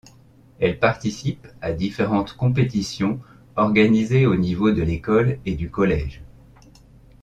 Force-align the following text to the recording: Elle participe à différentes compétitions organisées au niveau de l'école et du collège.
Elle 0.59 0.79
participe 0.79 1.45
à 1.61 1.73
différentes 1.73 2.33
compétitions 2.35 3.19
organisées 3.55 4.25
au 4.25 4.35
niveau 4.35 4.71
de 4.71 4.81
l'école 4.81 5.37
et 5.45 5.53
du 5.53 5.69
collège. 5.69 6.23